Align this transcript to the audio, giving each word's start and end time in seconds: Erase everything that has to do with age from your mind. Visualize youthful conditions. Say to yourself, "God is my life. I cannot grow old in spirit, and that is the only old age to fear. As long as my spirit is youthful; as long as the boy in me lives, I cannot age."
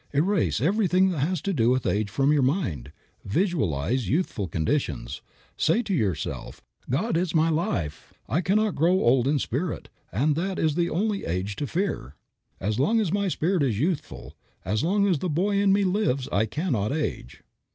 Erase 0.15 0.59
everything 0.59 1.09
that 1.09 1.19
has 1.19 1.41
to 1.43 1.53
do 1.53 1.69
with 1.69 1.85
age 1.85 2.09
from 2.09 2.33
your 2.33 2.41
mind. 2.41 2.91
Visualize 3.23 4.09
youthful 4.09 4.47
conditions. 4.47 5.21
Say 5.57 5.83
to 5.83 5.93
yourself, 5.93 6.59
"God 6.89 7.15
is 7.15 7.35
my 7.35 7.49
life. 7.51 8.11
I 8.27 8.41
cannot 8.41 8.73
grow 8.73 8.93
old 8.93 9.27
in 9.27 9.37
spirit, 9.37 9.89
and 10.11 10.35
that 10.35 10.57
is 10.57 10.73
the 10.73 10.89
only 10.89 11.23
old 11.23 11.31
age 11.31 11.55
to 11.57 11.67
fear. 11.67 12.15
As 12.59 12.79
long 12.79 12.99
as 12.99 13.13
my 13.13 13.27
spirit 13.27 13.61
is 13.61 13.79
youthful; 13.79 14.35
as 14.65 14.83
long 14.83 15.05
as 15.05 15.19
the 15.19 15.29
boy 15.29 15.57
in 15.61 15.71
me 15.71 15.83
lives, 15.83 16.27
I 16.31 16.47
cannot 16.47 16.91
age." 16.91 17.43